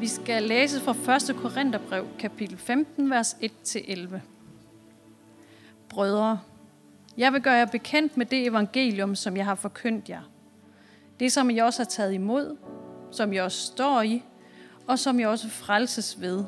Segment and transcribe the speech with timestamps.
[0.00, 1.36] Vi skal læse fra 1.
[1.36, 4.16] Korintherbrev, kapitel 15, vers 1-11.
[5.88, 6.40] Brødre,
[7.16, 10.22] jeg vil gøre jer bekendt med det evangelium, som jeg har forkyndt jer.
[11.20, 12.56] Det, som I også har taget imod,
[13.10, 14.22] som I også står i,
[14.86, 16.44] og som I også frelses ved,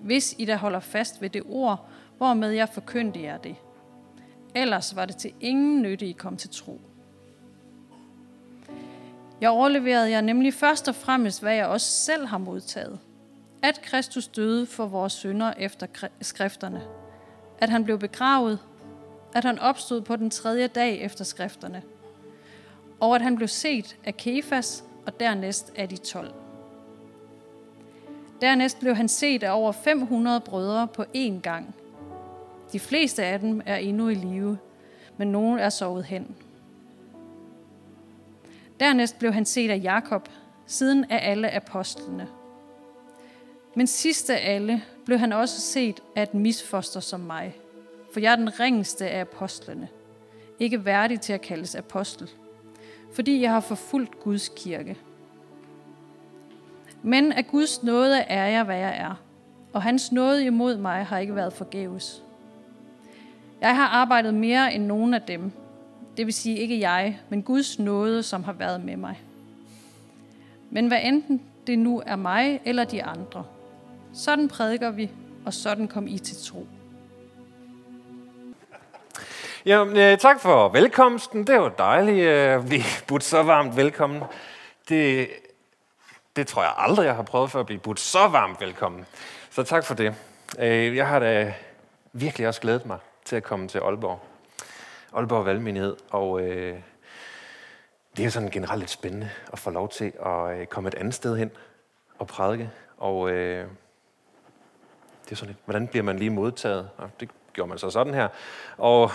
[0.00, 3.56] hvis I da holder fast ved det ord, hvormed jeg forkyndte jer det.
[4.54, 6.80] Ellers var det til ingen nytte, I kom til tro.
[9.40, 12.98] Jeg overleverede jer nemlig først og fremmest, hvad jeg også selv har modtaget.
[13.62, 15.86] At Kristus døde for vores synder efter
[16.20, 16.82] skrifterne.
[17.58, 18.58] At han blev begravet.
[19.34, 21.82] At han opstod på den tredje dag efter skrifterne.
[23.00, 26.32] Og at han blev set af Kefas og dernæst af de tolv.
[28.40, 31.74] Dernæst blev han set af over 500 brødre på én gang.
[32.72, 34.58] De fleste af dem er endnu i live,
[35.16, 36.36] men nogle er sovet hen.
[38.80, 40.28] Dernæst blev han set af Jakob,
[40.66, 42.28] siden af alle apostlene.
[43.74, 47.56] Men sidst af alle blev han også set af et misfoster som mig,
[48.12, 49.88] for jeg er den ringeste af apostlene,
[50.58, 52.30] ikke værdig til at kaldes apostel,
[53.14, 54.98] fordi jeg har forfulgt Guds kirke.
[57.02, 59.14] Men af Guds nåde er jeg, hvad jeg er,
[59.72, 62.22] og hans nåde imod mig har ikke været forgæves.
[63.60, 65.52] Jeg har arbejdet mere end nogen af dem,
[66.18, 69.22] det vil sige ikke jeg, men Guds nåde, som har været med mig.
[70.70, 73.44] Men hvad enten det nu er mig eller de andre,
[74.14, 75.10] sådan prædiker vi,
[75.46, 76.66] og sådan kom I til tro.
[79.66, 81.46] Ja, øh, tak for velkomsten.
[81.46, 84.22] Det var dejligt øh, at blive budt så varmt velkommen.
[84.88, 85.28] Det,
[86.36, 89.06] det tror jeg aldrig, jeg har prøvet for at blive budt så varmt velkommen.
[89.50, 90.14] Så tak for det.
[90.58, 91.54] Øh, jeg har da
[92.12, 94.20] virkelig også glædet mig til at komme til Aalborg.
[95.12, 96.80] Aalborg Valgmenighed, og øh,
[98.16, 101.14] det er sådan generelt lidt spændende at få lov til at øh, komme et andet
[101.14, 101.50] sted hen
[102.18, 102.70] og prædike.
[102.96, 103.68] Og øh,
[105.24, 106.90] det er sådan lidt, hvordan bliver man lige modtaget?
[106.98, 108.28] Nå, det gjorde man så sådan her.
[108.76, 109.10] Og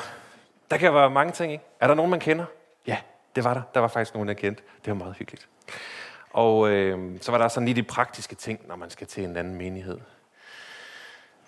[0.72, 1.64] der kan være mange ting, ikke?
[1.80, 2.46] Er der nogen, man kender?
[2.88, 2.98] Ja,
[3.36, 3.62] det var der.
[3.74, 4.64] Der var faktisk nogen, jeg kendte.
[4.86, 5.48] Det var meget hyggeligt.
[6.30, 9.38] Og øh, så var der sådan lige de praktiske ting, når man skal til en
[9.38, 10.00] anden menighed.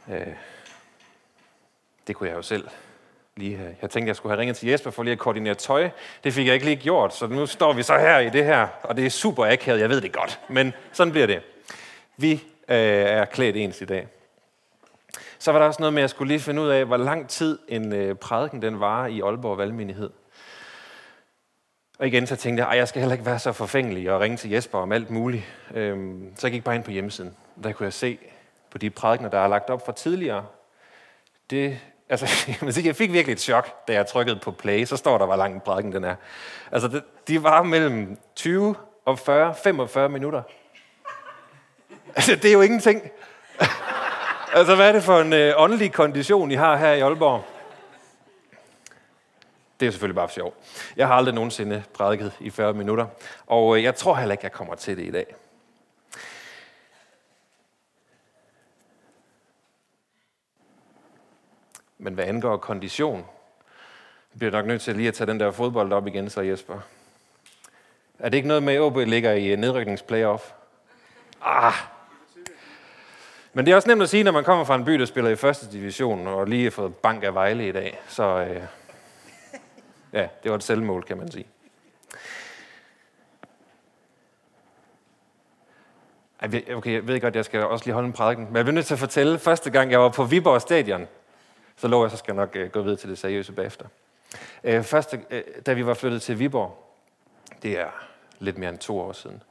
[0.09, 0.35] Øh,
[2.07, 2.69] det kunne jeg jo selv
[3.38, 3.78] lige.
[3.81, 5.90] Jeg tænkte, jeg skulle have ringet til Jesper for lige at koordinere tøj.
[6.23, 8.68] Det fik jeg ikke lige gjort, så nu står vi så her i det her,
[8.84, 11.41] og det er super akavet, jeg ved det godt, men sådan bliver det.
[12.18, 12.34] Vi
[12.68, 14.07] øh, er klædt ens i dag.
[15.40, 17.29] Så var der også noget med, at jeg skulle lige finde ud af, hvor lang
[17.29, 20.09] tid en øh, prædiken den var i Aalborg Valgmenighed.
[22.00, 24.38] Og igen så tænkte jeg, at jeg skal heller ikke være så forfængelig og ringe
[24.38, 25.44] til Jesper om alt muligt.
[25.73, 27.35] Øhm, så jeg gik bare ind på hjemmesiden.
[27.63, 28.19] Der kunne jeg se
[28.69, 30.46] på de prædikener, der er lagt op fra tidligere.
[31.50, 31.79] Det
[32.09, 32.51] Altså,
[32.85, 34.85] jeg fik virkelig et chok, da jeg trykkede på play.
[34.85, 36.16] Så står der, hvor lang prædiken den er.
[36.71, 40.41] Altså, det, de var mellem 20 og 40, 45 minutter.
[42.16, 43.01] Altså, det er jo ingenting.
[44.57, 47.43] altså, hvad er det for en øh, åndelig kondition, I har her i Aalborg?
[49.79, 50.53] Det er selvfølgelig bare for sjov.
[50.97, 53.05] Jeg har aldrig nogensinde prædiket i 40 minutter,
[53.47, 55.35] og øh, jeg tror heller ikke, jeg kommer til det i dag.
[61.97, 63.17] Men hvad angår kondition,
[64.33, 66.79] jeg bliver nok nødt til lige at tage den der fodbold op igen, så Jesper.
[68.19, 70.44] Er det ikke noget med, at OB ligger i øh, nedrykningsplayoff?
[71.41, 71.73] Ah.
[73.53, 75.31] Men det er også nemt at sige, når man kommer fra en by, der spiller
[75.31, 78.00] i første division, og lige har fået bank af Vejle i dag.
[78.07, 78.61] Så øh,
[80.13, 81.45] ja, det var et selvmål, kan man sige.
[86.75, 88.85] Okay, jeg ved godt, jeg skal også lige holde en prædiken, men jeg bliver nødt
[88.85, 91.07] til at fortælle, første gang jeg var på Viborg Stadion,
[91.77, 93.85] så lover jeg, så skal jeg nok øh, gå videre til det seriøse bagefter.
[94.63, 96.93] Øh, først, øh, da vi var flyttet til Viborg,
[97.63, 98.07] det er
[98.39, 99.43] lidt mere end to år siden,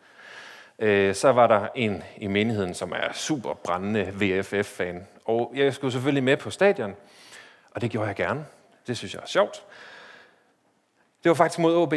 [0.79, 5.07] øh, så var der en i menigheden, som er super brændende VFF-fan.
[5.25, 6.95] Og jeg skulle selvfølgelig med på stadion,
[7.71, 8.47] og det gjorde jeg gerne.
[8.87, 9.63] Det synes jeg er sjovt.
[11.25, 11.95] Det var faktisk mod OB.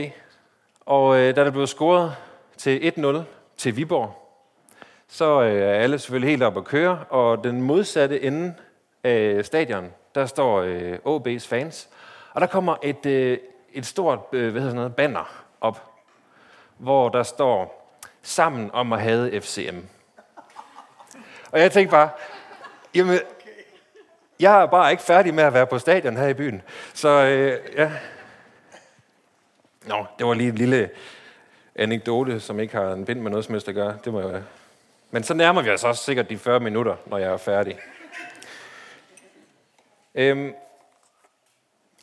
[0.80, 2.16] Og øh, da der blev scoret
[2.58, 3.18] til 1-0
[3.58, 4.24] til Viborg,
[5.08, 8.56] så øh, er alle selvfølgelig helt op at køre, og den modsatte ende
[9.04, 11.90] af stadion, der står øh, OB's fans,
[12.34, 13.38] og der kommer et, øh,
[13.74, 15.84] et stort øh, hvad hedder sådan noget, banner op,
[16.78, 17.78] hvor der står,
[18.22, 19.78] sammen om at have FCM.
[21.52, 22.10] Og jeg tænkte bare,
[22.96, 23.20] jamen,
[24.40, 26.62] jeg er bare ikke færdig med at være på stadion her i byen.
[26.94, 27.92] Så øh, ja.
[29.86, 30.90] Nå, det var lige en lille
[31.76, 33.98] anekdote, som ikke har en bind med noget som helst at gøre.
[34.06, 34.44] Det må jeg...
[35.12, 37.80] Men så nærmer vi os også sikkert de 40 minutter, når jeg er færdig.
[40.18, 40.54] Øhm,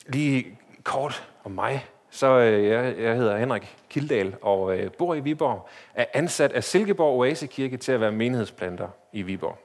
[0.07, 5.19] lige kort om mig, Så øh, jeg, jeg hedder Henrik Kildal og øh, bor i
[5.19, 5.69] Viborg.
[5.93, 9.57] Er ansat af Silkeborg Oase Kirke til at være menighedsplanter i Viborg.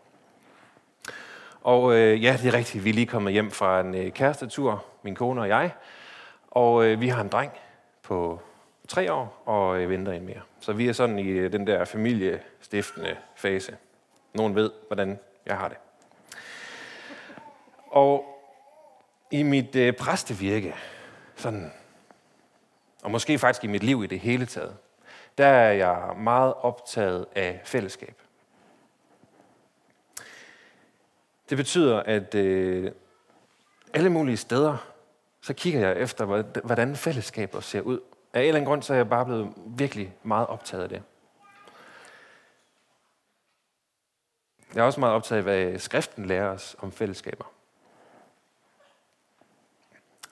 [1.61, 2.85] Og øh, ja, det er rigtigt.
[2.85, 5.70] Vi er lige kommet hjem fra en øh, kærestetur, min kone og jeg.
[6.50, 7.52] Og øh, vi har en dreng
[8.02, 8.41] på
[8.88, 10.41] tre år og øh, venter en mere.
[10.61, 13.76] Så vi er sådan i øh, den der familiestiftende fase.
[14.35, 15.76] Nogen ved, hvordan jeg har det.
[17.87, 18.39] Og
[19.30, 20.74] i mit øh, præstevirke,
[21.36, 21.72] sådan,
[23.02, 24.76] og måske faktisk i mit liv i det hele taget,
[25.38, 28.22] der er jeg meget optaget af fællesskab.
[31.50, 32.92] Det betyder, at øh,
[33.94, 34.76] alle mulige steder,
[35.42, 36.24] så kigger jeg efter,
[36.64, 38.00] hvordan fællesskaber ser ud.
[38.32, 41.02] Af en eller anden grund, så er jeg bare blevet virkelig meget optaget af det.
[44.74, 47.44] Jeg er også meget optaget af, hvad skriften lærer os om fællesskaber.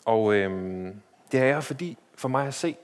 [0.08, 0.50] Og øh,
[1.32, 2.76] det er jeg, fordi for mig at se,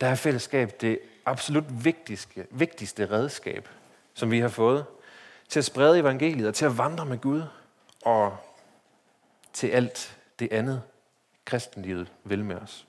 [0.00, 3.68] der er fællesskab det absolut vigtigste, vigtigste redskab,
[4.14, 4.84] som vi har fået
[5.48, 7.42] til at sprede evangeliet og til at vandre med Gud
[8.04, 8.36] og
[9.52, 10.82] til alt det andet,
[11.44, 12.86] kristenlivet vil med os.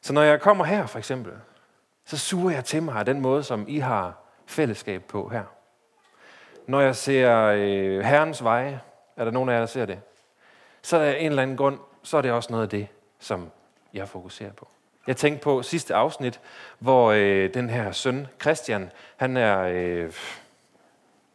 [0.00, 1.32] Så når jeg kommer her for eksempel,
[2.04, 4.14] så suger jeg til mig af den måde, som I har
[4.46, 5.44] fællesskab på her.
[6.66, 8.80] Når jeg ser øh, Herrens veje,
[9.16, 10.00] er der nogen af jer, der ser det,
[10.82, 12.86] så er der en eller anden grund, så er det også noget af det,
[13.18, 13.50] som
[13.94, 14.68] jeg fokuserer på.
[15.06, 16.40] Jeg tænkte på sidste afsnit,
[16.78, 20.12] hvor øh, den her søn, Christian, han er, øh,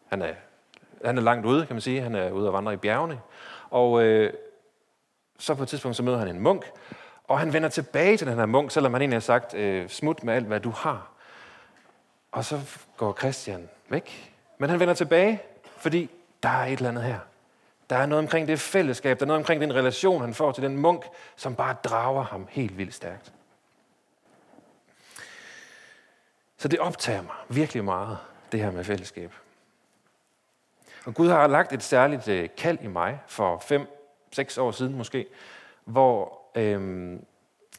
[0.07, 0.33] han er,
[1.05, 2.01] han er langt ude, kan man sige.
[2.01, 3.19] Han er ude og vandre i bjergene.
[3.69, 4.33] Og øh,
[5.39, 6.71] så på et tidspunkt, så møder han en munk,
[7.23, 10.23] og han vender tilbage til den her munk, selvom han egentlig har sagt, øh, smut
[10.23, 11.11] med alt, hvad du har.
[12.31, 12.59] Og så
[12.97, 14.33] går Christian væk.
[14.57, 15.41] Men han vender tilbage,
[15.77, 16.09] fordi
[16.43, 17.19] der er et eller andet her.
[17.89, 20.63] Der er noget omkring det fællesskab, der er noget omkring den relation, han får til
[20.63, 21.05] den munk,
[21.35, 23.33] som bare drager ham helt vildt stærkt.
[26.57, 28.17] Så det optager mig virkelig meget,
[28.51, 29.33] det her med fællesskab.
[31.05, 33.87] Og Gud har lagt et særligt øh, kald i mig for fem,
[34.31, 35.25] seks år siden måske,
[35.83, 37.25] hvor øhm,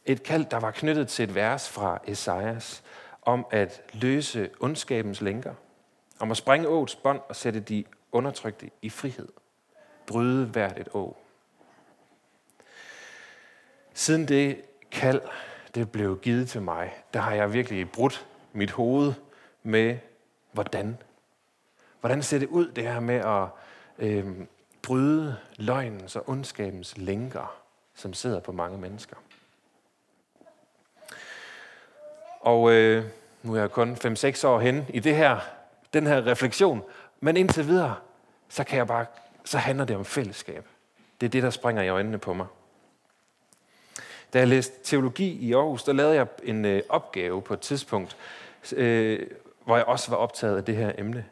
[0.05, 2.83] et kald, der var knyttet til et vers fra Esajas,
[3.21, 5.53] om at løse ondskabens lænker,
[6.19, 9.27] om at springe åts bånd og sætte de undertrykte i frihed
[10.07, 11.17] bryde hvert et å.
[13.93, 14.61] Siden det
[14.91, 15.21] kald,
[15.75, 19.13] det blev givet til mig, der har jeg virkelig brudt mit hoved
[19.63, 19.97] med,
[20.51, 20.97] hvordan.
[21.99, 23.47] Hvordan ser det ud, det her med at
[23.99, 24.47] øh,
[24.81, 27.61] bryde løgnens og ondskabens lænker,
[27.95, 29.15] som sidder på mange mennesker.
[32.39, 33.05] Og øh,
[33.43, 35.39] nu er jeg kun 5-6 år hen i det her,
[35.93, 36.83] den her refleksion,
[37.19, 37.95] men indtil videre,
[38.49, 39.05] så kan jeg bare
[39.47, 40.65] så handler det om fællesskab.
[41.21, 42.47] Det er det, der springer i øjnene på mig.
[44.33, 48.17] Da jeg læste teologi i Aarhus, der lavede jeg en øh, opgave på et tidspunkt,
[48.73, 49.27] øh,
[49.65, 51.25] hvor jeg også var optaget af det her emne.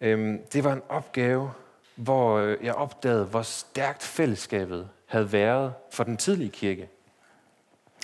[0.00, 1.52] Øh, det var en opgave,
[1.94, 6.88] hvor øh, jeg opdagede, hvor stærkt fællesskabet havde været for den tidlige kirke.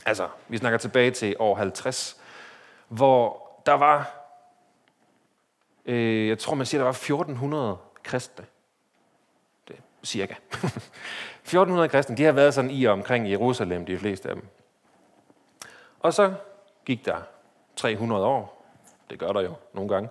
[0.07, 2.21] Altså, vi snakker tilbage til år 50,
[2.89, 4.11] hvor der var,
[5.87, 8.45] øh, jeg tror man siger, der var 1400 kristne
[9.71, 10.35] Øh, cirka.
[11.45, 14.47] 1400 kristne, de har været sådan i og omkring Jerusalem, de fleste af dem.
[16.01, 16.35] Og så
[16.85, 17.21] gik der
[17.77, 18.67] 300 år.
[19.11, 20.09] Det gør der jo nogle gange.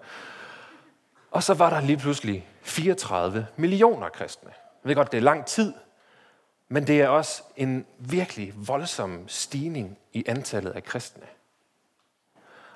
[1.31, 4.52] Og så var der lige pludselig 34 millioner kristne.
[4.83, 5.74] Jeg ved godt, det er lang tid,
[6.69, 11.24] men det er også en virkelig voldsom stigning i antallet af kristne.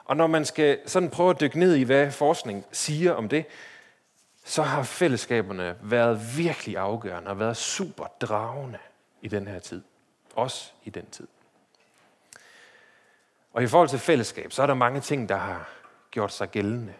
[0.05, 3.45] Og når man skal sådan prøve at dykke ned i, hvad forskning siger om det,
[4.49, 8.77] så har fællesskaberne været virkelig afgørende og været super dragende
[9.21, 9.83] i den her tid.
[10.35, 11.27] Også i den tid.
[13.53, 15.69] Og i forhold til fællesskab, så er der mange ting, der har
[16.11, 16.93] gjort sig gældende.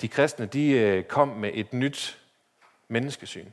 [0.00, 2.22] De kristne, de øh, kom med et nyt
[2.88, 3.50] menneskesyn.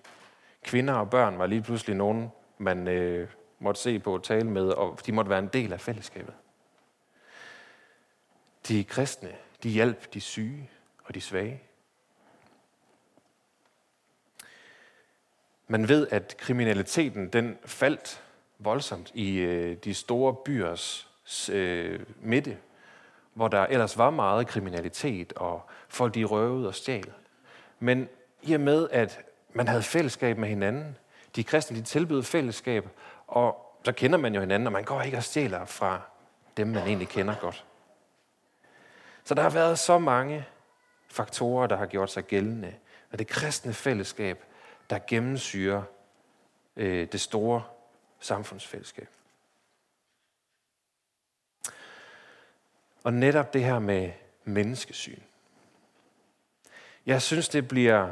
[0.63, 3.29] Kvinder og børn var lige pludselig nogen, man øh,
[3.59, 6.33] måtte se på og tale med, og de måtte være en del af fællesskabet.
[8.67, 10.69] De kristne, de hjalp de syge
[11.03, 11.61] og de svage.
[15.71, 18.23] Man ved, at kriminaliteten den faldt
[18.59, 21.09] voldsomt i øh, de store byers
[21.51, 22.57] øh, midte,
[23.33, 27.11] hvor der ellers var meget kriminalitet, og folk de røvede og stjal.
[27.79, 28.09] Men
[28.41, 29.19] i og med, at
[29.53, 30.97] man havde fællesskab med hinanden,
[31.35, 32.89] de kristne de tilbød fællesskab,
[33.27, 36.01] og så kender man jo hinanden, og man går ikke og stjæler fra
[36.57, 37.65] dem, man egentlig kender godt.
[39.23, 40.45] Så der har været så mange
[41.09, 42.73] faktorer, der har gjort sig gældende,
[43.11, 44.43] og det kristne fællesskab
[44.91, 45.83] der gennemsyrer
[46.75, 47.63] øh, det store
[48.19, 49.09] samfundsfællesskab.
[53.03, 54.11] Og netop det her med
[54.43, 55.19] menneskesyn.
[57.05, 58.11] Jeg synes, det bliver,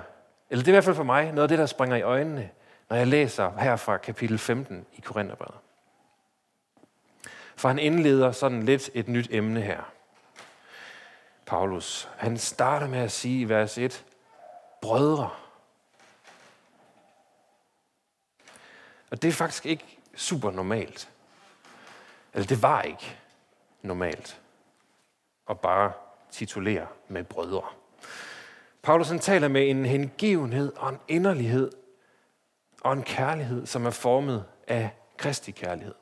[0.49, 2.49] eller det er i hvert fald for mig, noget af det, der springer i øjnene,
[2.89, 5.59] når jeg læser her fra kapitel 15 i Korintherbrevet.
[7.55, 9.93] For han indleder sådan lidt et nyt emne her.
[11.45, 14.05] Paulus, han starter med at sige i vers 1,
[14.81, 15.29] brødre.
[19.11, 21.09] Og det er faktisk ikke super normalt.
[22.33, 23.17] Eller det var ikke
[23.81, 24.41] normalt
[25.49, 25.91] at bare
[26.31, 27.67] titulere med brødre.
[28.81, 31.71] Paulus han taler med en hengivenhed og en inderlighed
[32.81, 35.95] og en kærlighed, som er formet af Kristi kærlighed.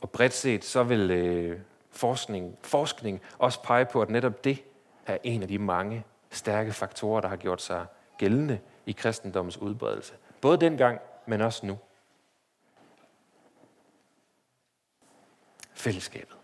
[0.00, 4.64] Og bredt set, så vil øh, forskning, forskning også pege på, at netop det
[5.06, 7.86] er en af de mange stærke faktorer, der har gjort sig
[8.18, 10.14] gældende i kristendommens udbredelse.
[10.40, 11.78] Både dengang, men også nu.
[15.74, 16.36] Fællesskabet.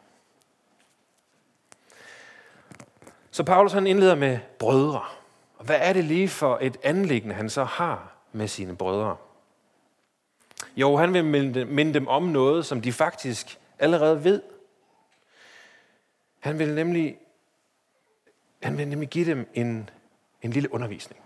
[3.31, 5.05] Så Paulus han indleder med brødre.
[5.57, 9.17] Og hvad er det lige for et anlæggende, han så har med sine brødre?
[10.77, 14.43] Jo, han vil minde dem om noget, som de faktisk allerede ved.
[16.39, 17.19] Han vil nemlig,
[18.63, 19.91] han vil nemlig give dem en,
[20.43, 21.21] en lille undervisning.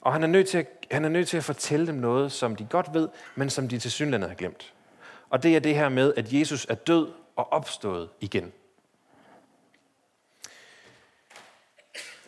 [0.00, 2.56] Og han er, nødt til at, han er nødt til at fortælle dem noget, som
[2.56, 4.74] de godt ved, men som de til synlandet har glemt.
[5.30, 8.52] Og det er det her med, at Jesus er død og opstået igen.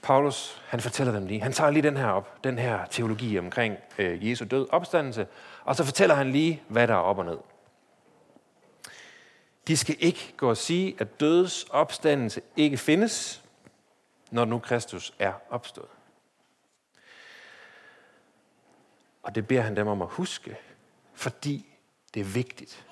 [0.03, 3.77] Paulus, han fortæller dem lige, han tager lige den her op, den her teologi omkring
[3.99, 5.27] øh, Jesu død, opstandelse,
[5.65, 7.39] og så fortæller han lige, hvad der er op og ned.
[9.67, 13.43] De skal ikke gå og sige, at dødes opstandelse ikke findes,
[14.31, 15.89] når nu Kristus er opstået.
[19.23, 20.57] Og det beder han dem om at huske,
[21.15, 21.67] fordi
[22.15, 22.87] det er vigtigt.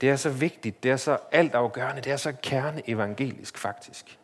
[0.00, 4.18] Det er så vigtigt, det er så altafgørende, det er så kerneevangelisk faktisk.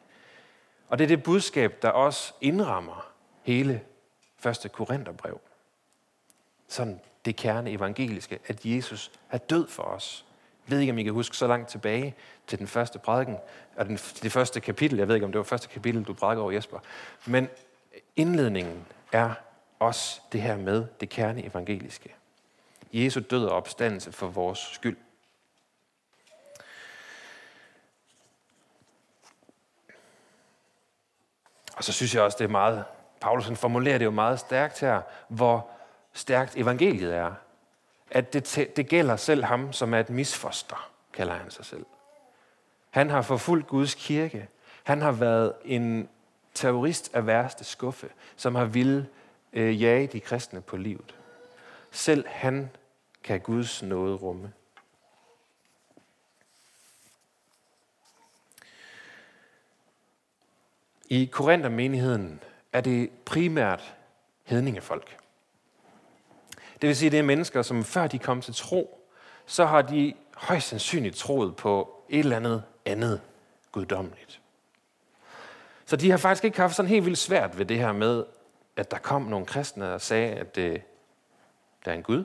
[0.89, 3.85] Og det er det budskab, der også indrammer hele
[4.37, 5.41] første Korintherbrev.
[6.69, 10.25] Sådan det kerne evangeliske, at Jesus er død for os.
[10.67, 12.15] Jeg ved ikke, om I kan huske så langt tilbage
[12.47, 13.37] til den første prædiken,
[13.77, 14.99] og den, det første kapitel.
[14.99, 16.79] Jeg ved ikke, om det var første kapitel, du prædikede over Jesper.
[17.27, 17.49] Men
[18.17, 19.35] indledningen er
[19.79, 22.15] også det her med det kerne evangeliske.
[22.93, 24.97] Jesu død og opstandelse for vores skyld.
[31.77, 32.85] Og så synes jeg også, det er meget,
[33.21, 35.71] Paulus formulerer det jo meget stærkt her, hvor
[36.13, 37.35] stærkt evangeliet er.
[38.11, 41.87] At det, det gælder selv ham, som er et misfoster, kalder han sig selv.
[42.91, 44.49] Han har forfulgt Guds kirke.
[44.83, 46.09] Han har været en
[46.55, 49.09] terrorist af værste skuffe, som har ville
[49.53, 51.15] øh, jage de kristne på livet.
[51.91, 52.71] Selv han
[53.25, 54.53] kan Guds nåde rumme.
[61.09, 62.43] I Korinther-menigheden
[62.73, 63.95] er det primært
[64.45, 65.22] hedningefolk.
[66.83, 69.09] Det vil sige, det er mennesker, som før de kom til tro,
[69.47, 73.21] så har de højst sandsynligt troet på et eller andet andet
[73.73, 74.41] guddommeligt.
[75.87, 78.25] Så de har faktisk ikke haft sådan helt vildt svært ved det her med,
[78.77, 80.79] at der kom nogle kristne og sagde, at det, øh,
[81.85, 82.25] der er en Gud.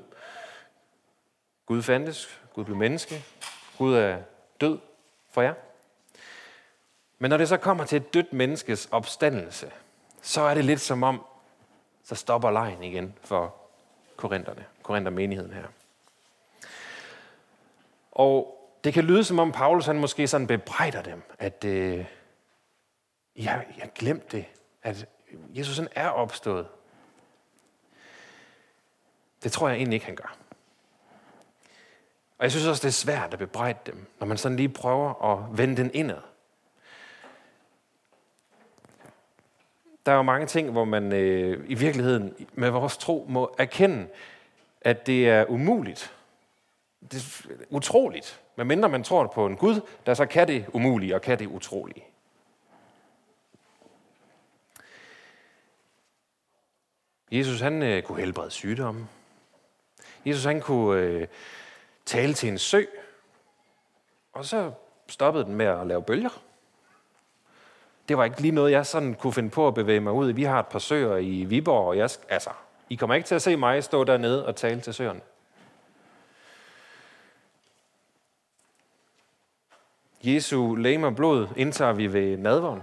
[1.65, 3.23] Gud fandtes, Gud blev menneske,
[3.77, 4.17] Gud er
[4.61, 4.79] død
[5.31, 5.53] for jer.
[7.19, 9.71] Men når det så kommer til et dødt menneskes opstandelse,
[10.21, 11.25] så er det lidt som om,
[12.03, 13.66] så stopper lejen igen for
[14.17, 15.65] korinterne, korintermenigheden her.
[18.11, 22.05] Og det kan lyde som om Paulus han måske sådan bebrejder dem, at øh,
[23.35, 24.45] jeg, jeg glemte det,
[24.83, 25.05] at
[25.49, 26.67] Jesus han er opstået.
[29.43, 30.37] Det tror jeg egentlig ikke, han gør.
[32.37, 35.23] Og jeg synes også, det er svært at bebrejde dem, når man sådan lige prøver
[35.23, 36.21] at vende den indad.
[40.07, 44.07] Der er jo mange ting, hvor man øh, i virkeligheden med vores tro må erkende,
[44.81, 46.13] at det er umuligt.
[47.11, 48.41] Det er utroligt.
[48.55, 51.47] Men mindre man tror på en Gud, der så kan det umulige og kan det
[51.47, 52.03] utrolige.
[57.31, 59.07] Jesus han øh, kunne helbrede sygdomme.
[60.25, 61.27] Jesus han kunne øh,
[62.05, 62.83] tale til en sø,
[64.33, 64.71] og så
[65.07, 66.46] stoppede den med at lave bølger
[68.07, 70.33] det var ikke lige noget, jeg sådan kunne finde på at bevæge mig ud i.
[70.33, 72.49] Vi har et par søer i Viborg, og jeg, altså,
[72.89, 75.21] I kommer ikke til at se mig stå dernede og tale til søerne.
[80.23, 82.81] Jesu læme og blod indtager vi ved nadvånd.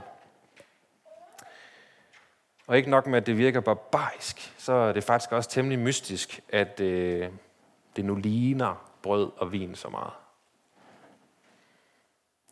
[2.66, 6.40] Og ikke nok med, at det virker barbarisk, så er det faktisk også temmelig mystisk,
[6.48, 7.28] at øh,
[7.96, 10.12] det nu ligner brød og vin så meget.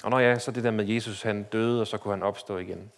[0.02, 2.59] Og når ja, så det der med Jesus, han døde, og så kunne han opstå
[2.59, 2.92] igen.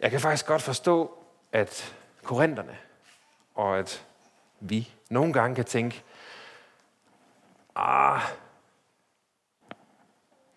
[0.00, 1.18] Jeg kan faktisk godt forstå,
[1.52, 2.78] at korinterne,
[3.54, 4.06] og at
[4.60, 6.02] vi nogle gange kan tænke,
[7.76, 8.20] ah,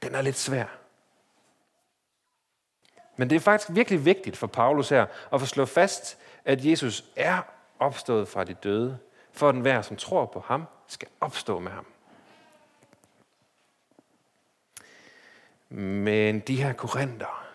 [0.03, 0.65] den er lidt svær.
[3.15, 7.05] Men det er faktisk virkelig vigtigt for Paulus her at få slået fast, at Jesus
[7.15, 7.41] er
[7.79, 8.97] opstået fra de døde,
[9.31, 11.85] for at den hver, som tror på ham, skal opstå med ham.
[15.69, 17.45] Men de her korinther,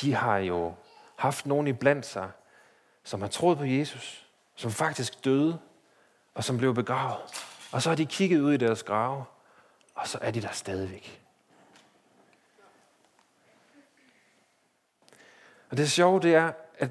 [0.00, 0.74] de har jo
[1.16, 2.30] haft nogen i blandt sig,
[3.04, 5.58] som har troet på Jesus, som faktisk døde,
[6.34, 7.20] og som blev begravet.
[7.72, 9.24] Og så har de kigget ud i deres grave,
[9.94, 11.20] og så er de der stadigvæk.
[15.70, 16.90] Og det sjove, det er, at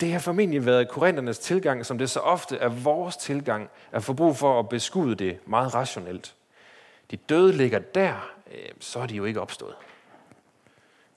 [0.00, 4.12] det har formentlig været korinternes tilgang, som det så ofte er vores tilgang, at få
[4.12, 6.34] brug for at beskude det meget rationelt.
[7.10, 9.74] De døde ligger der, øh, så er de jo ikke opstået.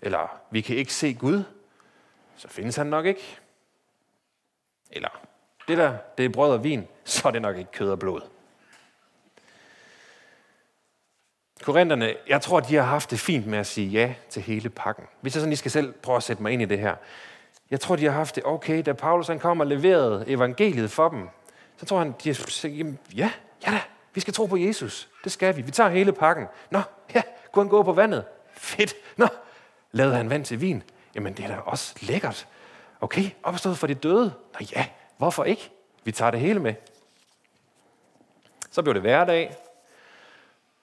[0.02, 1.44] Eller vi kan ikke se Gud,
[2.36, 3.40] så findes han nok ikke.
[4.92, 5.10] Eller
[5.68, 8.22] det der, det er brød og vin, så er det nok ikke kød og blod.
[11.62, 15.06] Korinterne, jeg tror, de har haft det fint med at sige ja til hele pakken.
[15.22, 16.96] Hvis jeg sådan lige skal selv prøve at sætte mig ind i det her.
[17.72, 21.10] Jeg tror, de har haft det okay, da Paulus han kom og leverede evangeliet for
[21.10, 21.30] dem.
[21.78, 22.74] Så tror han, de har sagt,
[23.16, 23.32] ja,
[23.66, 23.82] ja da,
[24.14, 25.10] vi skal tro på Jesus.
[25.24, 25.62] Det skal vi.
[25.62, 26.46] Vi tager hele pakken.
[26.70, 26.82] Nå,
[27.16, 27.22] ja,
[27.52, 28.26] kunne han gå på vandet?
[28.54, 28.94] Fedt.
[29.18, 29.28] Nå,
[29.96, 30.84] lavede han vand til vin?
[31.16, 32.48] Jamen, det er da også lækkert.
[33.02, 34.34] Okay, opstået for de døde?
[34.54, 34.88] Nå ja,
[35.18, 35.72] hvorfor ikke?
[36.04, 36.74] Vi tager det hele med.
[38.72, 39.56] Så blev det hverdag.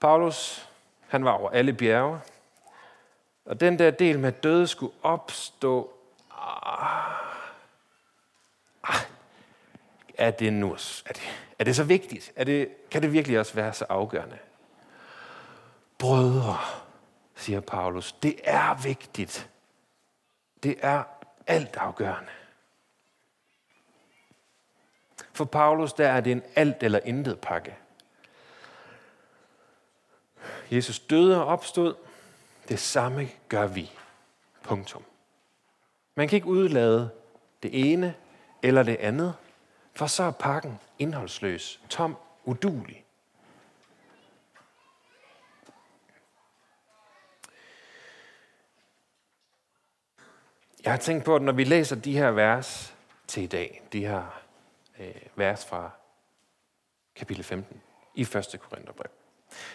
[0.00, 0.69] Paulus,
[1.09, 2.21] han var over alle bjerge.
[3.45, 5.92] Og den der del med at døde skulle opstå.
[6.31, 7.14] Ah,
[8.83, 9.00] ah,
[10.14, 11.23] er det nu er det,
[11.59, 12.33] er det så vigtigt?
[12.37, 14.38] Er det, kan det virkelig også være så afgørende?
[15.99, 16.58] Brødre,
[17.43, 19.50] siger Paulus, det er vigtigt.
[20.63, 21.05] Det er
[21.47, 22.31] alt afgørende.
[25.33, 27.76] For Paulus, der er det en alt eller intet pakke.
[30.71, 31.95] Jesus døde og opstod.
[32.69, 33.93] Det samme gør vi.
[34.63, 35.05] Punktum.
[36.15, 37.11] Man kan ikke udlade
[37.63, 38.15] det ene
[38.63, 39.35] eller det andet,
[39.95, 43.01] for så er pakken indholdsløs, tom, udulig.
[50.93, 52.95] Jeg har tænkt på, at når vi læser de her vers
[53.26, 54.43] til i dag, de her
[55.00, 55.91] øh, vers fra
[57.17, 57.81] kapitel 15
[58.15, 58.31] i 1.
[58.61, 59.11] Korintherbrev,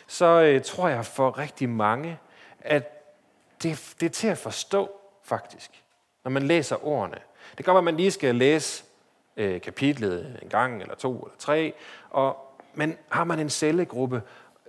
[0.07, 2.19] så øh, tror jeg for rigtig mange,
[2.61, 2.83] at
[3.63, 4.91] det, det er til at forstå
[5.23, 5.83] faktisk,
[6.23, 7.19] når man læser ordene.
[7.57, 8.83] Det kan godt være, at man lige skal læse
[9.37, 11.73] øh, kapitlet en gang, eller to, eller tre,
[12.09, 12.37] og,
[12.73, 14.21] men har man en cellegruppe,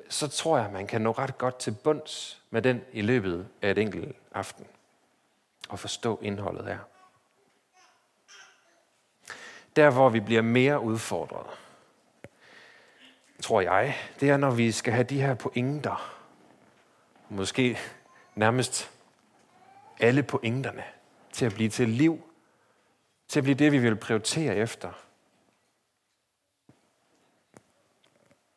[0.09, 3.49] så tror jeg, at man kan nå ret godt til bunds med den i løbet
[3.63, 4.67] af et enkelt aften
[5.69, 6.79] og forstå indholdet er.
[9.77, 11.47] Der, hvor vi bliver mere udfordret,
[13.43, 16.15] tror jeg, det er, når vi skal have de her pointer.
[17.29, 17.79] Måske
[18.35, 18.91] nærmest
[20.01, 20.85] alle pointerne
[21.33, 22.33] til at blive til liv.
[23.29, 24.93] Til at blive det, vi vil prioritere efter.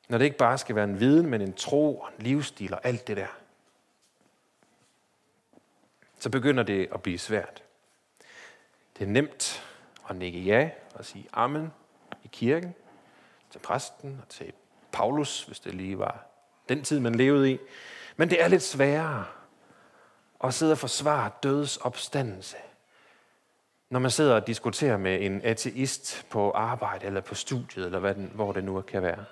[0.10, 3.08] Når det ikke bare skal være en viden, men en tro, en livsstil og alt
[3.08, 3.41] det der
[6.22, 7.64] så begynder det at blive svært.
[8.98, 9.64] Det er nemt
[10.10, 11.74] at nikke ja og sige amen
[12.24, 12.76] i kirken,
[13.52, 14.54] til præsten og til
[14.92, 16.26] Paulus, hvis det lige var
[16.70, 17.60] den tid, man levede i.
[18.16, 19.26] Men det er lidt sværere
[20.44, 22.58] at sidde og forsvare dødes opstandelse,
[23.90, 28.16] når man sidder og diskuterer med en ateist på arbejde eller på studiet, eller hvad
[28.16, 29.26] den, hvor det nu kan være.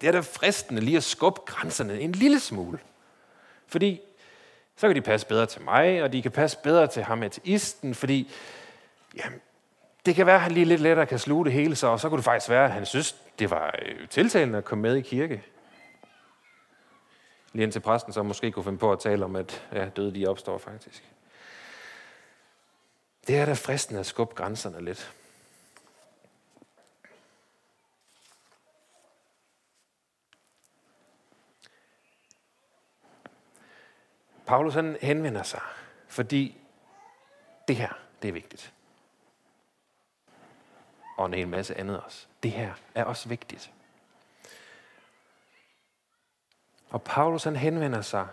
[0.00, 2.78] Det er da fristende lige at skubbe grænserne en lille smule.
[3.66, 4.00] Fordi
[4.76, 7.94] så kan de passe bedre til mig, og de kan passe bedre til ham ateisten,
[7.94, 8.32] fordi
[9.16, 9.40] jamen,
[10.06, 12.08] det kan være, at han lige lidt lettere kan sluge det hele, så, og så
[12.08, 15.00] kunne det faktisk være, at han synes, det var øh, tiltalende at komme med i
[15.00, 15.42] kirke.
[17.52, 20.26] Lige indtil præsten så måske kunne finde på at tale om, at ja, døde de
[20.26, 21.04] opstår faktisk.
[23.26, 25.12] Det er da fristende at skubbe grænserne lidt.
[34.46, 35.60] Paulus han henvender sig,
[36.08, 36.56] fordi
[37.68, 38.72] det her, det er vigtigt.
[41.16, 42.26] Og en hel masse andet også.
[42.42, 43.72] Det her er også vigtigt.
[46.90, 48.26] Og Paulus han henvender sig,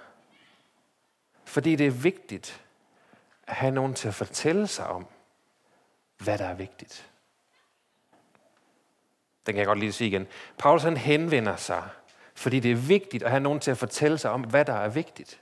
[1.46, 2.64] fordi det er vigtigt
[3.48, 5.08] at have nogen til at fortælle sig om,
[6.18, 7.12] hvad der er vigtigt.
[9.46, 10.28] Den kan jeg godt lige sige igen.
[10.58, 11.90] Paulus han henvender sig,
[12.36, 14.90] fordi det er vigtigt at have nogen til at fortælle sig om, hvad der er
[14.90, 15.41] vigtigt.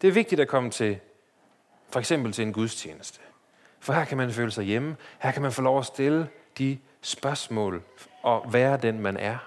[0.00, 0.98] Det er vigtigt at komme til,
[1.90, 3.20] for eksempel til en gudstjeneste.
[3.80, 4.96] For her kan man føle sig hjemme.
[5.18, 7.82] Her kan man få lov at stille de spørgsmål
[8.22, 9.38] og være den, man er.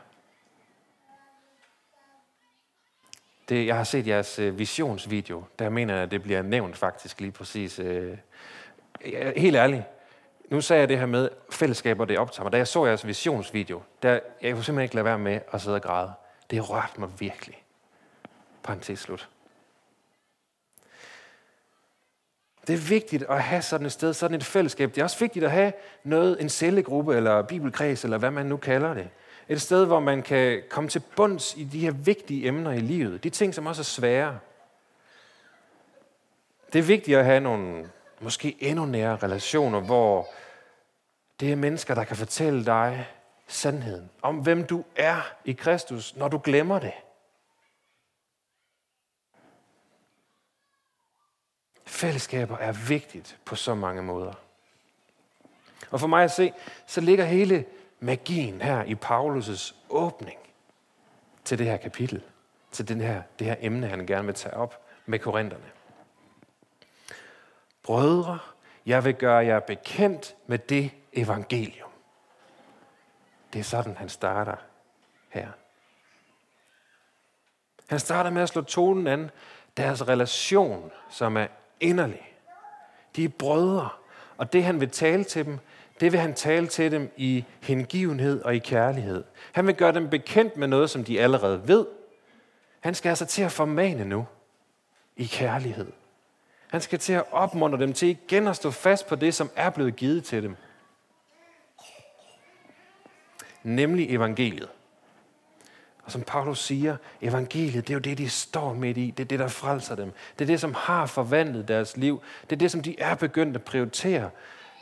[3.49, 5.43] Det, jeg har set jeres øh, visionsvideo.
[5.59, 7.79] Der mener jeg, at det bliver nævnt faktisk lige præcis.
[7.79, 8.17] Øh,
[9.37, 9.83] helt ærligt.
[10.49, 12.51] Nu sagde jeg det her med fællesskaber, det optager mig.
[12.51, 15.75] Da jeg så jeres visionsvideo, der, jeg kunne simpelthen ikke lade være med at sidde
[15.75, 16.13] og græde.
[16.51, 17.63] Det rørte mig virkelig.
[18.63, 19.29] Parenthes slut.
[22.67, 24.89] Det er vigtigt at have sådan et sted, sådan et fællesskab.
[24.89, 28.57] Det er også vigtigt at have noget, en cellegruppe eller bibelkreds, eller hvad man nu
[28.57, 29.09] kalder det.
[29.49, 33.23] Et sted, hvor man kan komme til bunds i de her vigtige emner i livet.
[33.23, 34.39] De ting, som også er svære.
[36.73, 40.27] Det er vigtigt at have nogle måske endnu nære relationer, hvor
[41.39, 43.07] det er mennesker, der kan fortælle dig
[43.47, 46.93] sandheden om, hvem du er i Kristus, når du glemmer det.
[51.91, 54.33] Fællesskaber er vigtigt på så mange måder.
[55.89, 56.53] Og for mig at se,
[56.85, 57.65] så ligger hele
[57.99, 60.39] magien her i Paulus' åbning
[61.43, 62.23] til det her kapitel,
[62.71, 65.71] til den her, det her emne, han gerne vil tage op med korinterne.
[67.83, 68.39] Brødre,
[68.85, 71.91] jeg vil gøre jer bekendt med det evangelium.
[73.53, 74.55] Det er sådan, han starter
[75.29, 75.51] her.
[77.89, 79.31] Han starter med at slå tonen an,
[79.77, 81.47] deres relation, som er
[81.81, 82.33] inderlig.
[83.15, 83.89] De er brødre,
[84.37, 85.59] og det han vil tale til dem,
[85.99, 89.23] det vil han tale til dem i hengivenhed og i kærlighed.
[89.51, 91.85] Han vil gøre dem bekendt med noget, som de allerede ved.
[92.79, 94.25] Han skal altså til at formane nu
[95.17, 95.91] i kærlighed.
[96.67, 99.69] Han skal til at opmuntre dem til igen at stå fast på det, som er
[99.69, 100.55] blevet givet til dem.
[103.63, 104.69] Nemlig evangeliet.
[106.03, 109.13] Og som Paulus siger, evangeliet, det er jo det, de står midt i.
[109.17, 110.13] Det er det, der frelser dem.
[110.39, 112.23] Det er det, som har forvandlet deres liv.
[112.41, 114.29] Det er det, som de er begyndt at prioritere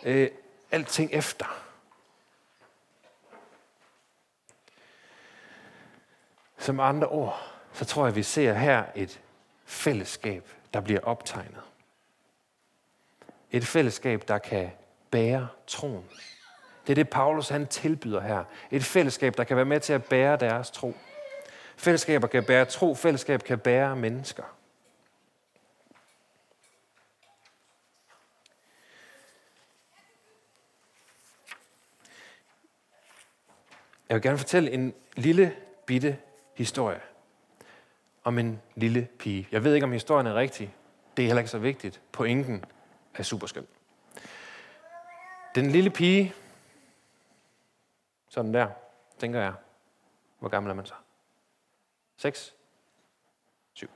[0.03, 0.29] øh,
[0.71, 1.45] alting efter.
[6.57, 7.41] Som andre ord,
[7.73, 9.19] så tror jeg, vi ser her et
[9.65, 11.61] fællesskab, der bliver optegnet.
[13.51, 14.71] Et fællesskab, der kan
[15.11, 16.05] bære troen.
[16.87, 18.43] Det er det, Paulus han tilbyder her.
[18.71, 20.95] Et fællesskab, der kan være med til at bære deres tro.
[21.79, 24.43] Fællesskaber kan bære tro, fællesskab kan bære mennesker.
[34.09, 36.17] Jeg vil gerne fortælle en lille bitte
[36.55, 37.01] historie
[38.23, 39.47] om en lille pige.
[39.51, 40.75] Jeg ved ikke, om historien er rigtig.
[41.17, 42.01] Det er heller ikke så vigtigt.
[42.11, 42.65] Pointen
[43.15, 43.67] er superskøn.
[45.55, 46.33] Den lille pige,
[48.29, 48.67] sådan der,
[49.19, 49.53] tænker jeg.
[50.39, 50.93] Hvor gammel er man så?
[52.19, 52.55] 6?
[53.73, 53.89] 7.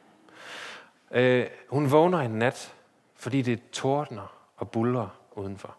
[1.11, 2.75] Øh, hun vågner en nat,
[3.15, 5.75] fordi det tordner og buller udenfor.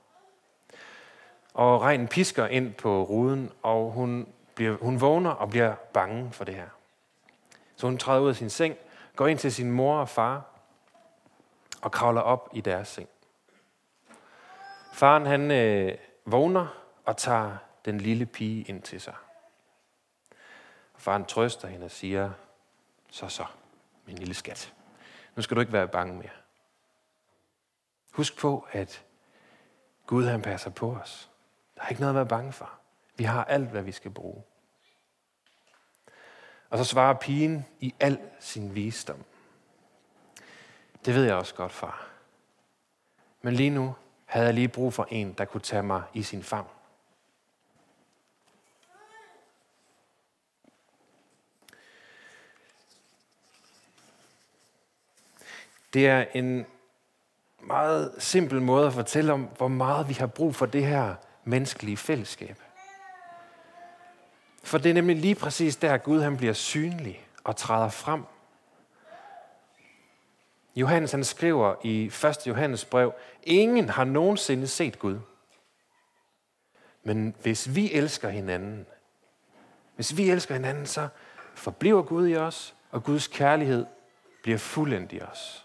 [1.55, 6.45] Og regnen pisker ind på ruden, og hun, bliver, hun vågner og bliver bange for
[6.45, 6.69] det her.
[7.77, 8.77] Så hun træder ud af sin seng,
[9.17, 10.43] går ind til sin mor og far,
[11.83, 13.09] og kravler op i deres seng.
[14.95, 16.67] Faren han øh, vågner
[17.05, 19.15] og tager den lille pige ind til sig.
[21.05, 22.33] Faren trøster hende og siger,
[23.11, 23.45] så så,
[24.07, 24.75] min lille skat.
[25.37, 26.31] Nu skal du ikke være bange mere.
[28.13, 29.05] Husk på, at
[30.07, 31.31] Gud han passer på os.
[31.77, 32.71] Der er ikke noget at være bange for.
[33.17, 34.43] Vi har alt, hvad vi skal bruge.
[36.71, 39.25] Og så svarer pigen i al sin visdom.
[41.05, 42.09] Det ved jeg også godt, far.
[43.43, 46.43] Men lige nu havde jeg lige brug for en, der kunne tage mig i sin
[46.43, 46.69] favn.
[55.95, 56.67] Det er en
[57.63, 61.97] meget simpel måde at fortælle om, hvor meget vi har brug for det her menneskelige
[61.97, 62.57] fællesskab.
[64.65, 68.25] For det er nemlig lige præcis der, Gud han bliver synlig og træder frem.
[70.77, 72.47] Johannes han skriver i 1.
[72.47, 75.19] Johannes brev, ingen har nogensinde set Gud.
[77.03, 78.87] Men hvis vi elsker hinanden,
[79.95, 81.09] hvis vi elsker hinanden, så
[81.55, 83.87] forbliver Gud i os, og Guds kærlighed
[84.43, 85.64] bliver fuldendt i os.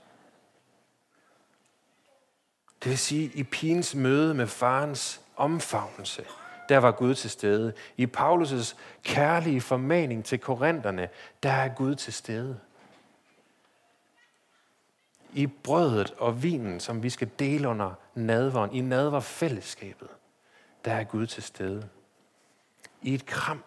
[2.84, 6.26] Det vil sige, i pigens møde med farens omfavnelse,
[6.70, 7.74] der var Gud til stede.
[7.98, 11.10] I Paulus' kærlige formaning til korinterne,
[11.44, 12.60] der er Gud til stede.
[15.34, 20.08] i brødet og vinen, som vi skal dele under nadveren, i nadverfællesskabet,
[20.86, 21.90] der er Gud til stede.
[23.02, 23.64] I et kram,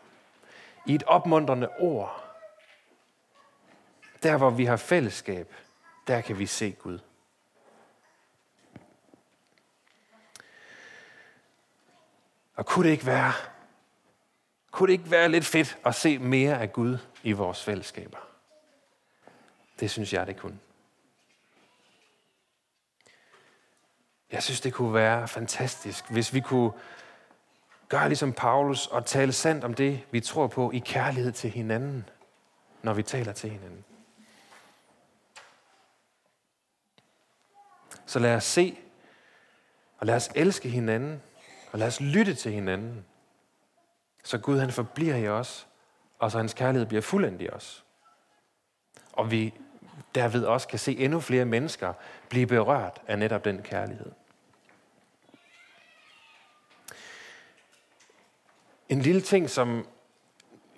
[0.86, 2.24] i et opmuntrende ord,
[4.22, 5.54] der hvor vi har fællesskab,
[6.06, 6.98] der kan vi se Gud.
[12.62, 13.32] Og kunne det ikke være,
[14.70, 18.18] kunne det ikke være lidt fedt at se mere af Gud i vores fællesskaber?
[19.80, 20.58] Det synes jeg, det kunne.
[24.32, 26.72] Jeg synes, det kunne være fantastisk, hvis vi kunne
[27.88, 32.08] gøre ligesom Paulus og tale sandt om det, vi tror på i kærlighed til hinanden,
[32.82, 33.84] når vi taler til hinanden.
[38.06, 38.78] Så lad os se,
[39.98, 41.22] og lad os elske hinanden,
[41.72, 43.04] og lad os lytte til hinanden,
[44.24, 45.68] så Gud han forbliver i os,
[46.18, 47.84] og så hans kærlighed bliver fuldendt i os.
[49.12, 49.54] Og vi
[50.14, 51.92] derved også kan se endnu flere mennesker
[52.28, 54.12] blive berørt af netop den kærlighed.
[58.88, 59.86] En lille ting, som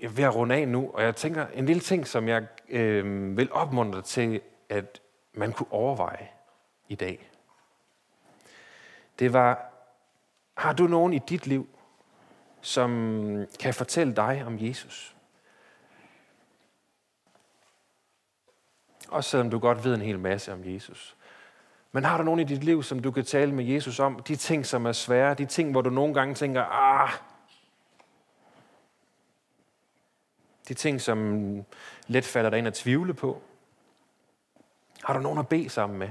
[0.01, 2.47] jeg er ved at runde af nu, og jeg tænker, en lille ting, som jeg
[2.69, 5.01] øh, vil opmuntre til, at
[5.33, 6.29] man kunne overveje
[6.89, 7.31] i dag.
[9.19, 9.74] Det var,
[10.57, 11.69] har du nogen i dit liv,
[12.61, 12.91] som
[13.61, 15.17] kan fortælle dig om Jesus?
[19.09, 21.17] Også selvom du godt ved en hel masse om Jesus.
[21.93, 24.23] Men har du nogen i dit liv, som du kan tale med Jesus om?
[24.23, 27.11] De ting, som er svære, de ting, hvor du nogle gange tænker, ah,
[30.69, 31.45] de ting, som
[32.07, 33.43] let falder dig ind at tvivle på.
[35.05, 36.11] Har du nogen at bede sammen med?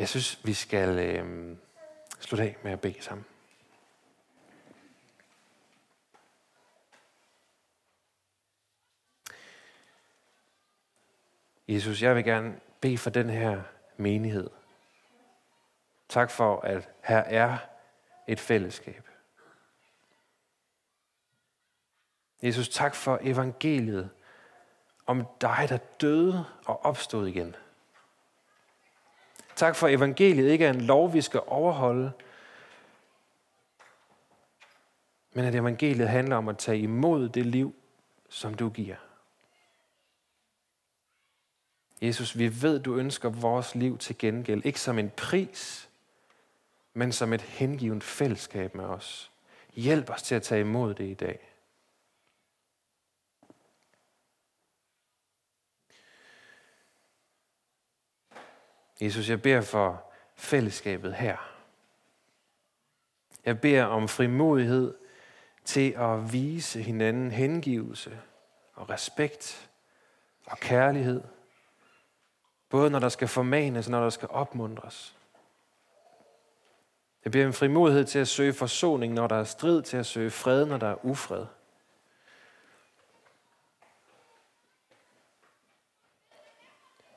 [0.00, 1.56] Jeg synes, vi skal øh,
[2.20, 3.26] slutte af med at bede sammen.
[11.68, 13.62] Jesus, jeg vil gerne bede for den her
[13.96, 14.50] menighed.
[16.08, 17.58] Tak for, at her er
[18.26, 19.08] et fællesskab.
[22.42, 24.10] Jesus, tak for evangeliet
[25.06, 27.56] om dig, der døde og opstod igen.
[29.60, 32.12] Tak for, at evangeliet ikke er en lov, vi skal overholde,
[35.32, 37.74] men at evangeliet handler om at tage imod det liv,
[38.28, 38.96] som du giver.
[42.02, 45.88] Jesus, vi ved, du ønsker vores liv til gengæld, ikke som en pris,
[46.94, 49.30] men som et hengivet fællesskab med os.
[49.74, 51.49] Hjælp os til at tage imod det i dag.
[59.00, 61.36] Jesus, jeg beder for fællesskabet her.
[63.44, 64.94] Jeg beder om frimodighed
[65.64, 68.20] til at vise hinanden hengivelse
[68.74, 69.70] og respekt
[70.46, 71.22] og kærlighed.
[72.68, 75.16] Både når der skal formanes og når der skal opmundres.
[77.24, 80.30] Jeg beder om frimodighed til at søge forsoning, når der er strid, til at søge
[80.30, 81.46] fred, når der er ufred.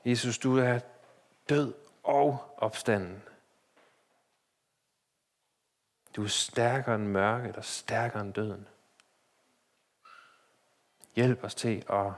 [0.05, 0.79] Jesus, du er
[1.49, 3.23] død og opstanden.
[6.15, 8.67] Du er stærkere end mørket og stærkere end døden.
[11.15, 12.11] Hjælp os til at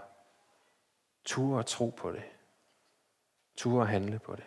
[1.26, 2.24] ture og tro på det.
[3.58, 4.46] Ture og handle på det.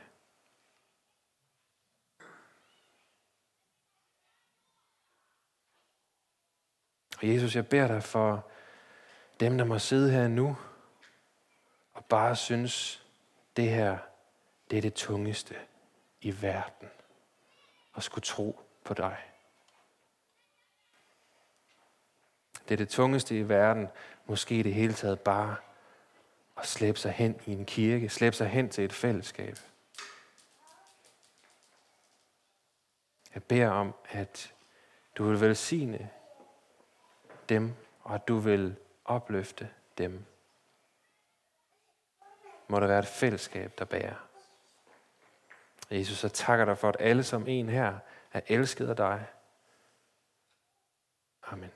[7.19, 8.51] Og Jesus, jeg beder dig for
[9.41, 10.57] dem, der må sidde her nu
[11.93, 13.05] og bare synes,
[13.57, 13.99] det her
[14.71, 15.57] det er det tungeste
[16.21, 16.89] i verden
[17.97, 19.17] at skulle tro på dig.
[22.69, 23.89] Det er det tungeste i verden,
[24.27, 25.57] måske i det hele taget bare
[26.57, 29.59] at slæbe sig hen i en kirke, slæbe sig hen til et fællesskab.
[33.35, 34.55] Jeg beder om, at
[35.19, 36.11] du vil velsigne
[37.49, 40.25] dem, og at du vil opløfte dem.
[42.69, 44.28] Må der være et fællesskab, der bærer.
[45.91, 47.99] Jesus, jeg takker dig for, at alle som en her
[48.33, 49.27] er elsket af dig.
[51.43, 51.71] Amen.